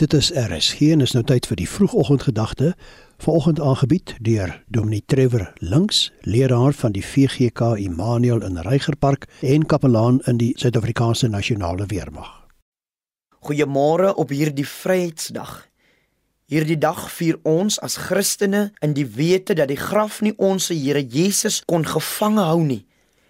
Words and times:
Dit 0.00 0.12
is 0.12 0.30
RSG 0.32 0.80
en 0.80 1.00
is 1.04 1.12
nou 1.12 1.20
tyd 1.28 1.44
vir 1.44 1.58
die 1.60 1.68
vroegoggendgedagte. 1.68 2.70
Vanoggend 3.20 3.58
aangebied 3.60 4.14
deur 4.24 4.54
Dominee 4.72 5.02
Trevor 5.04 5.52
Links, 5.58 6.06
leraar 6.24 6.72
van 6.72 6.94
die 6.96 7.02
VGK 7.04 7.74
Immanuel 7.76 8.40
in 8.48 8.56
Reigerpark 8.64 9.26
en 9.44 9.66
kapelaan 9.66 10.22
in 10.24 10.40
die 10.40 10.54
Suid-Afrikaanse 10.56 11.28
Nasionale 11.28 11.84
Weermag. 11.92 12.32
Goeiemôre 13.44 14.14
op 14.14 14.32
hierdie 14.32 14.64
Vryheidsdag. 14.64 15.68
Hierdie 16.48 16.80
dag 16.80 17.04
vier 17.12 17.36
ons 17.42 17.76
as 17.84 18.00
Christene 18.08 18.70
in 18.80 18.96
die 18.96 19.08
wete 19.20 19.52
dat 19.52 19.68
die 19.68 19.80
graf 19.84 20.22
nie 20.24 20.32
ons 20.40 20.72
Here 20.72 21.04
Jesus 21.04 21.60
kon 21.68 21.84
gevange 21.84 22.48
hou 22.48 22.64
nie, 22.64 22.86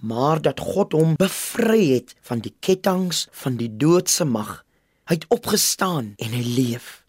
maar 0.00 0.40
dat 0.40 0.64
God 0.64 0.96
hom 0.96 1.12
bevry 1.20 1.90
het 1.92 2.16
van 2.24 2.40
die 2.40 2.56
ketTINGS 2.64 3.26
van 3.44 3.60
die 3.60 3.68
doodse 3.76 4.24
mag 4.24 4.62
Hy 5.04 5.18
het 5.18 5.24
opgestaan 5.28 6.14
en 6.16 6.32
hy 6.32 6.42
leef. 6.56 7.02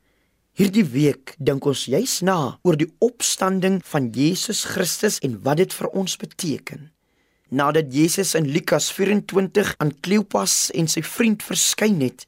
Hierdie 0.59 0.83
week 0.83 1.31
dink 1.39 1.63
ons 1.63 1.85
juis 1.87 2.17
na 2.27 2.57
oor 2.67 2.75
die 2.75 2.89
opstanding 3.03 3.77
van 3.87 4.09
Jesus 4.11 4.65
Christus 4.67 5.21
en 5.23 5.37
wat 5.45 5.61
dit 5.61 5.71
vir 5.71 5.87
ons 5.95 6.15
beteken. 6.19 6.89
Nadat 7.55 7.93
Jesus 7.95 8.33
in 8.35 8.49
Lukas 8.51 8.89
24 8.91 9.77
aan 9.79 9.93
Kleopas 10.03 10.73
en 10.75 10.89
sy 10.91 11.05
vriend 11.07 11.43
verskyn 11.43 12.01
het, 12.03 12.25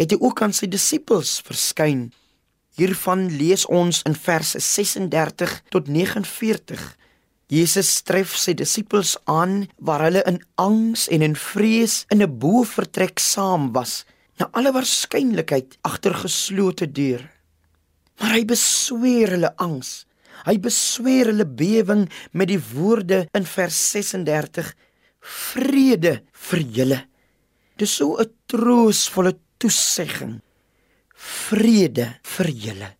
het 0.00 0.14
hy 0.14 0.18
ook 0.24 0.40
aan 0.40 0.56
sy 0.56 0.70
disippels 0.72 1.34
verskyn. 1.44 2.06
Hiervan 2.80 3.26
lees 3.36 3.66
ons 3.68 4.00
in 4.08 4.16
verse 4.16 4.56
36 4.56 5.52
tot 5.68 5.90
49. 5.90 6.80
Jesus 7.52 7.90
tref 8.08 8.38
sy 8.40 8.54
disippels 8.56 9.18
aan 9.28 9.66
waar 9.76 10.06
hulle 10.06 10.24
in 10.24 10.40
angs 10.56 11.10
en 11.12 11.20
in 11.28 11.36
vrees 11.36 12.06
in 12.08 12.22
'n 12.24 12.38
boefretrek 12.40 13.20
saam 13.20 13.68
was 13.76 14.06
na 14.40 14.48
alle 14.56 14.72
waarskynlikheid 14.72 15.76
agter 15.84 16.16
geslote 16.22 16.88
deure. 16.88 17.28
Maar 18.20 18.36
hy 18.38 18.44
besweer 18.48 19.34
hulle 19.36 19.50
angs. 19.60 20.04
Hy 20.46 20.56
besweer 20.62 21.30
hulle 21.32 21.44
bewering 21.44 22.06
met 22.32 22.48
die 22.48 22.60
woorde 22.72 23.26
in 23.36 23.44
vers 23.48 23.78
36: 23.92 24.72
Vrede 25.20 26.20
vir 26.48 26.62
julle. 26.76 27.00
Dis 27.76 27.96
so 27.96 28.16
'n 28.16 28.32
troostvolle 28.48 29.36
toesegging. 29.58 30.40
Vrede 31.14 32.16
vir 32.22 32.48
julle. 32.48 32.90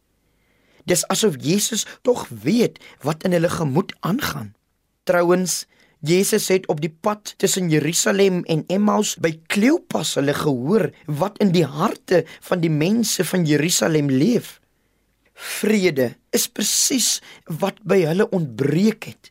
Dis 0.84 1.04
asof 1.08 1.36
Jesus 1.40 1.86
tog 2.02 2.28
weet 2.28 2.80
wat 3.04 3.24
in 3.24 3.32
hulle 3.32 3.48
gemoed 3.48 3.92
aangaan. 4.00 4.54
Trouwens, 5.04 5.66
Jesus 6.00 6.48
het 6.48 6.64
op 6.72 6.78
die 6.80 6.92
pad 6.92 7.34
tussen 7.36 7.68
Jerusalem 7.68 8.40
en 8.48 8.62
Emmaus 8.72 9.16
by 9.20 9.34
Kleopas 9.52 10.14
hulle 10.16 10.32
gehoor 10.32 10.86
wat 11.04 11.36
in 11.44 11.52
die 11.52 11.66
harte 11.68 12.22
van 12.48 12.62
die 12.62 12.72
mense 12.72 13.24
van 13.28 13.44
Jerusalem 13.44 14.08
leef. 14.08 14.60
Vrede 15.34 16.14
is 16.32 16.46
presies 16.48 17.18
wat 17.60 17.82
by 17.84 18.00
hulle 18.06 18.28
ontbreek 18.32 19.10
het. 19.12 19.28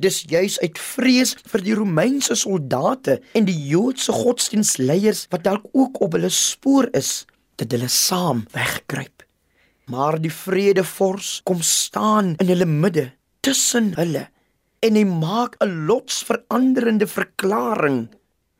Dis 0.00 0.22
juis 0.30 0.56
uit 0.62 0.80
vrees 0.80 1.34
vir 1.50 1.64
die 1.66 1.76
Romeinse 1.76 2.38
soldate 2.38 3.18
en 3.36 3.44
die 3.44 3.58
Joodse 3.68 4.14
godsdienstleiers 4.14 5.26
wat 5.32 5.44
dalk 5.44 5.68
ook 5.76 6.00
op 6.00 6.16
hulle 6.16 6.32
spoor 6.32 6.88
is, 6.96 7.26
dat 7.60 7.74
hulle 7.74 7.90
saam 7.92 8.46
wegkruip. 8.54 9.26
Maar 9.92 10.20
die 10.22 10.32
vredevors 10.32 11.40
kom 11.44 11.60
staan 11.60 12.34
in 12.38 12.48
hulle 12.48 12.68
midde 12.68 13.10
tussen 13.44 13.92
hulle 13.98 14.28
en 14.80 14.94
hy 14.94 15.04
maak 15.04 15.56
'n 15.60 15.86
lotsveranderende 15.86 17.06
verklaring 17.06 18.08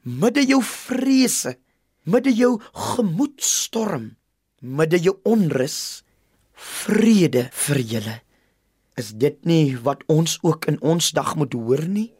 midde 0.03 0.43
jou 0.47 0.63
vrese, 0.63 1.59
midde 2.05 2.33
jou 2.33 2.61
gemoedstorm, 2.73 4.17
midde 4.61 4.99
jou 4.99 5.19
onrus, 5.25 6.03
vrede 6.55 7.49
vir 7.53 7.81
julle. 7.81 8.17
Is 8.99 9.13
dit 9.15 9.45
nie 9.47 9.77
wat 9.77 10.03
ons 10.11 10.39
ook 10.43 10.67
in 10.67 10.81
ons 10.83 11.13
dag 11.15 11.37
moet 11.37 11.53
hoor 11.55 11.85
nie? 11.87 12.13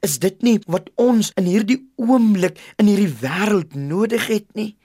Is 0.00 0.18
dit 0.22 0.42
nie 0.42 0.58
wat 0.70 0.88
ons 1.00 1.32
in 1.36 1.48
hierdie 1.50 1.80
oomblik 2.00 2.60
in 2.78 2.88
hierdie 2.88 3.12
wêreld 3.20 3.74
nodig 3.74 4.28
het 4.30 4.48
nie? 4.54 4.76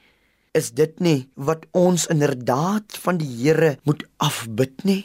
Is 0.58 0.74
dit 0.74 1.00
nie 1.00 1.30
wat 1.36 1.68
ons 1.78 2.08
inderdaad 2.10 2.98
van 2.98 3.22
die 3.22 3.30
Here 3.30 3.78
moet 3.86 4.04
afbid 4.18 4.84
nie? 4.84 5.04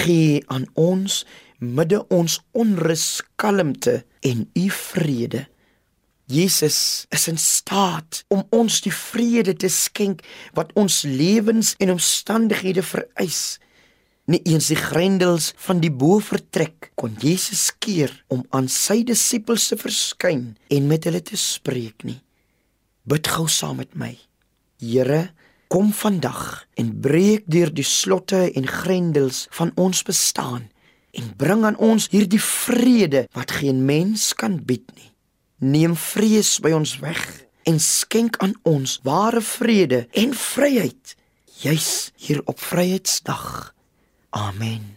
Gee 0.00 0.40
aan 0.48 0.64
ons 0.74 1.24
midde 1.58 2.02
ons 2.12 2.40
onrus 2.52 3.22
kalmte 3.40 4.02
en 4.20 4.46
u 4.52 4.70
vrede. 4.70 5.46
Jesus 6.26 7.06
is 7.14 7.28
in 7.30 7.38
staat 7.38 8.24
om 8.34 8.42
ons 8.50 8.80
die 8.82 8.92
vrede 8.92 9.54
te 9.54 9.70
skenk 9.70 10.24
wat 10.58 10.72
ons 10.74 11.04
lewens 11.06 11.74
en 11.78 11.94
omstandighede 11.94 12.82
vereis. 12.82 13.58
Nie 14.26 14.40
eens 14.42 14.72
die 14.72 14.78
grendels 14.80 15.52
van 15.68 15.78
die 15.78 15.92
boefretrek 15.94 16.90
kon 16.98 17.14
Jesus 17.22 17.70
keer 17.78 18.10
om 18.26 18.42
aan 18.50 18.66
sy 18.66 19.04
disippels 19.06 19.68
te 19.70 19.78
verskyn 19.78 20.56
en 20.66 20.88
met 20.90 21.06
hulle 21.06 21.22
te 21.22 21.38
spreek 21.38 22.02
nie. 22.08 22.18
Bid 23.06 23.30
gou 23.30 23.46
saam 23.46 23.78
met 23.78 23.94
my. 23.94 24.16
Here, 24.82 25.28
kom 25.70 25.92
vandag 25.94 26.66
en 26.74 26.90
breek 27.02 27.46
deur 27.46 27.70
die 27.70 27.86
slotte 27.86 28.48
en 28.50 28.66
grendels 28.66 29.46
van 29.54 29.70
ons 29.78 30.02
bestaan 30.06 30.66
en 31.16 31.32
bring 31.36 31.64
aan 31.64 31.78
ons 31.82 32.08
hierdie 32.12 32.42
vrede 32.42 33.26
wat 33.36 33.58
geen 33.60 33.84
mens 33.88 34.32
kan 34.36 34.60
bied 34.64 34.86
nie. 34.94 35.10
Neem 35.58 35.96
vrees 35.96 36.58
by 36.60 36.74
ons 36.76 36.98
weg 37.00 37.22
en 37.66 37.80
skenk 37.82 38.36
aan 38.44 38.54
ons 38.68 39.00
ware 39.02 39.40
vrede 39.40 40.04
en 40.12 40.34
vryheid 40.36 41.16
juis 41.62 42.12
hier 42.16 42.42
op 42.44 42.60
Vryheidsdag. 42.60 43.74
Amen. 44.30 44.96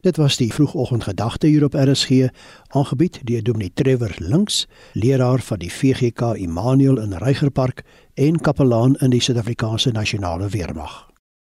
Dit 0.00 0.16
was 0.16 0.36
die 0.36 0.52
vroegoggendgedagte 0.54 1.46
hier 1.46 1.64
op 1.64 1.74
RSG, 1.74 2.28
aangebied 2.68 3.20
deur 3.26 3.42
Dominee 3.42 3.72
Trevor 3.74 4.14
Links, 4.18 4.66
leraar 4.92 5.40
van 5.42 5.58
die 5.58 5.72
VGK 5.72 6.20
Immanuel 6.20 7.00
in 7.00 7.12
Reigerpark 7.12 7.82
en 8.14 8.40
kapelaan 8.40 8.94
in 8.94 9.10
die 9.10 9.20
Suid-Afrikaanse 9.20 9.90
Nasionale 9.90 10.48
Weermag. 10.48 11.15